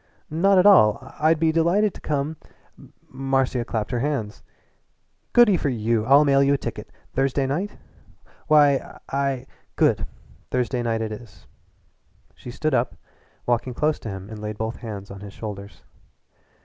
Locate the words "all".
0.65-0.97